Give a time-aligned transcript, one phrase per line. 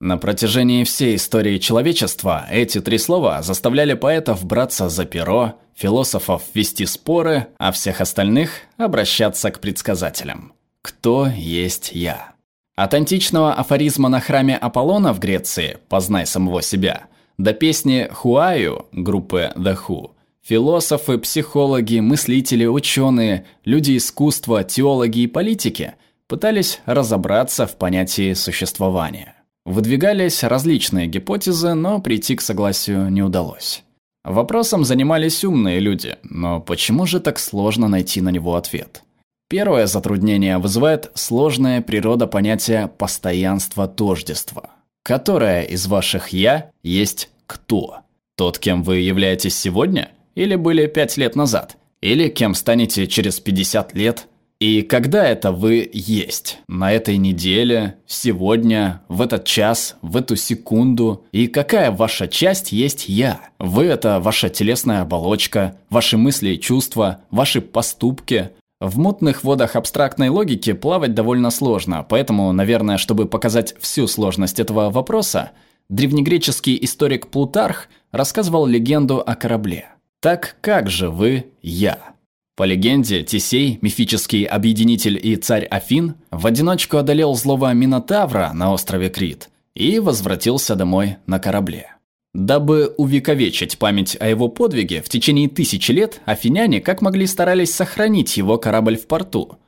[0.00, 6.84] На протяжении всей истории человечества эти три слова заставляли поэтов браться за перо, философов вести
[6.84, 10.52] споры, а всех остальных обращаться к предсказателям.
[10.82, 12.34] Кто есть я?
[12.74, 17.06] От античного афоризма на храме Аполлона в Греции «Познай самого себя»
[17.38, 20.10] до песни «Хуаю» группы The Who
[20.42, 25.94] Философы, психологи, мыслители, ученые, люди искусства, теологи и политики
[26.28, 29.34] пытались разобраться в понятии существования.
[29.66, 33.82] Выдвигались различные гипотезы, но прийти к согласию не удалось.
[34.22, 39.02] Вопросом занимались умные люди, но почему же так сложно найти на него ответ?
[39.48, 44.70] Первое затруднение вызывает сложная природа понятия постоянства тождества.
[45.02, 47.98] Которое из ваших «я» есть «кто»?
[48.36, 50.12] Тот, кем вы являетесь сегодня?
[50.36, 51.76] Или были пять лет назад?
[52.00, 54.28] Или кем станете через 50 лет?
[54.58, 56.60] И когда это вы есть?
[56.66, 61.26] На этой неделе, сегодня, в этот час, в эту секунду?
[61.30, 63.40] И какая ваша часть есть я?
[63.58, 68.50] Вы– это ваша телесная оболочка, ваши мысли и чувства, ваши поступки.
[68.80, 74.88] В мутных водах абстрактной логики плавать довольно сложно, поэтому, наверное, чтобы показать всю сложность этого
[74.90, 75.50] вопроса,
[75.90, 79.90] древнегреческий историк Плутарх рассказывал легенду о корабле.
[80.20, 82.15] Так как же вы «я»?
[82.56, 89.10] По легенде, Тесей, мифический объединитель и царь Афин, в одиночку одолел злого Минотавра на острове
[89.10, 91.96] Крит и возвратился домой на корабле.
[92.32, 98.38] Дабы увековечить память о его подвиге, в течение тысячи лет афиняне как могли старались сохранить
[98.38, 99.58] его корабль в порту.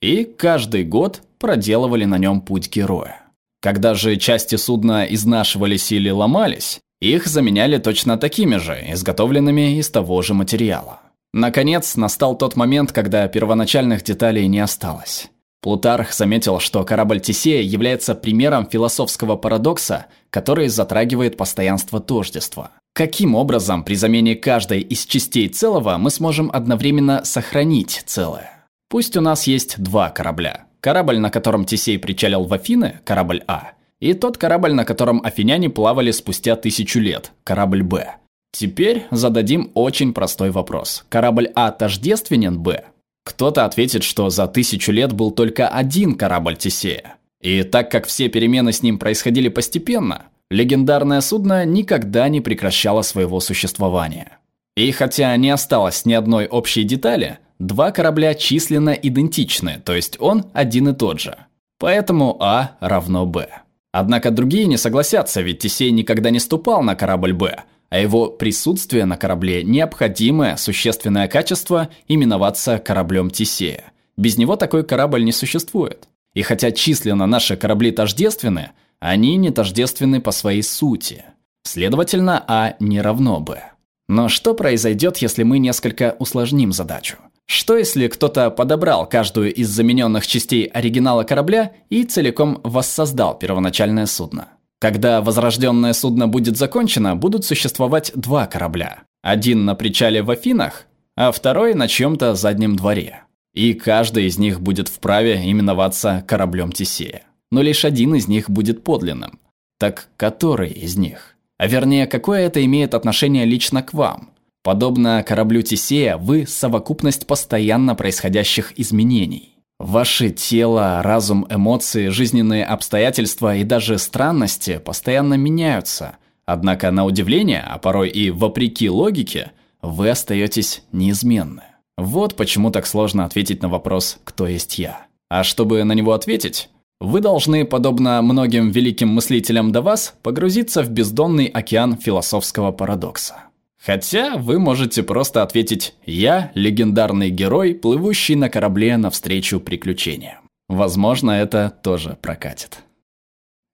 [0.00, 3.22] И каждый год проделывали на нем путь героя.
[3.60, 10.22] Когда же части судна изнашивались или ломались, их заменяли точно такими же, изготовленными из того
[10.22, 11.00] же материала.
[11.36, 15.28] Наконец, настал тот момент, когда первоначальных деталей не осталось.
[15.60, 22.70] Плутарх заметил, что корабль Тесея является примером философского парадокса, который затрагивает постоянство тождества.
[22.94, 28.66] Каким образом при замене каждой из частей целого мы сможем одновременно сохранить целое?
[28.88, 30.64] Пусть у нас есть два корабля.
[30.80, 35.68] Корабль, на котором Тесей причалил в Афины, корабль А, и тот корабль, на котором афиняне
[35.68, 38.14] плавали спустя тысячу лет, корабль Б.
[38.52, 41.04] Теперь зададим очень простой вопрос.
[41.08, 42.84] Корабль А тождественен Б?
[43.24, 47.16] Кто-то ответит, что за тысячу лет был только один корабль Тесея.
[47.40, 53.40] И так как все перемены с ним происходили постепенно, легендарное судно никогда не прекращало своего
[53.40, 54.38] существования.
[54.76, 60.46] И хотя не осталось ни одной общей детали, два корабля численно идентичны, то есть он
[60.52, 61.36] один и тот же.
[61.78, 63.48] Поэтому А равно Б.
[63.92, 69.04] Однако другие не согласятся, ведь Тесей никогда не ступал на корабль Б, а его присутствие
[69.04, 73.92] на корабле– необходимое существенное качество именоваться кораблем Тесея.
[74.16, 76.08] Без него такой корабль не существует.
[76.34, 81.24] И хотя численно наши корабли тождественны, они не тождественны по своей сути.
[81.62, 83.62] Следовательно, А не равно Б.
[84.08, 87.16] Но что произойдет, если мы несколько усложним задачу?
[87.46, 94.48] Что если кто-то подобрал каждую из замененных частей оригинала корабля и целиком воссоздал первоначальное судно?
[94.78, 99.04] Когда возрожденное судно будет закончено, будут существовать два корабля.
[99.22, 103.22] Один на причале в Афинах, а второй на чьем-то заднем дворе.
[103.54, 107.22] И каждый из них будет вправе именоваться кораблем Тесея.
[107.50, 109.38] Но лишь один из них будет подлинным.
[109.78, 111.36] Так который из них?
[111.58, 114.30] А вернее, какое это имеет отношение лично к вам?
[114.62, 119.55] Подобно кораблю Тесея, вы– совокупность постоянно происходящих изменений.
[119.78, 126.16] Ваше тело, разум, эмоции, жизненные обстоятельства и даже странности постоянно меняются.
[126.46, 131.62] Однако, на удивление, а порой и вопреки логике, вы остаетесь неизменны.
[131.98, 135.06] Вот почему так сложно ответить на вопрос «Кто есть я?».
[135.28, 136.70] А чтобы на него ответить,
[137.00, 143.45] вы должны, подобно многим великим мыслителям до вас, погрузиться в бездонный океан философского парадокса.
[143.86, 150.38] Хотя вы можете просто ответить «Я– легендарный герой, плывущий на корабле навстречу приключениям».
[150.68, 152.78] Возможно, это тоже прокатит.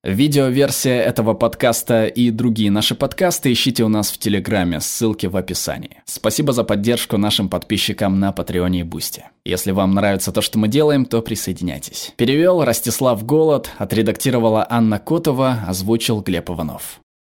[0.05, 6.03] Видеоверсия этого подкаста и другие наши подкасты ищите у нас в Телеграме, ссылки в описании.
[6.05, 9.25] Спасибо за поддержку нашим подписчикам на Патреоне и Бусти.
[9.47, 12.13] Если вам нравится то, что мы делаем, то присоединяйтесь.
[12.17, 17.01] Перевел Ростислав Голод, отредактировала Анна Котова, озвучил Глеб Иванов.